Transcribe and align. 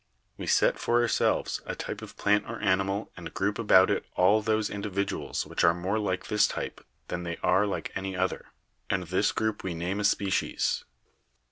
We 0.35 0.47
set 0.47 0.79
for 0.79 0.99
ourselves! 0.99 1.61
a 1.67 1.75
type 1.75 2.01
of 2.01 2.17
plant 2.17 2.49
or 2.49 2.59
animal 2.59 3.11
and 3.15 3.31
group 3.31 3.59
about 3.59 3.91
it 3.91 4.03
all 4.15 4.41
those 4.41 4.67
individuals 4.71 5.45
which 5.45 5.63
are 5.63 5.75
more 5.75 5.99
like 5.99 6.25
this 6.25 6.47
type 6.47 6.83
than 7.09 7.21
they 7.21 7.37
are 7.43 7.67
like 7.67 7.91
any 7.93 8.17
other, 8.17 8.47
and 8.89 9.03
this 9.03 9.31
group 9.31 9.63
we 9.63 9.75
name 9.75 9.99
a 9.99 10.03
species. 10.03 10.85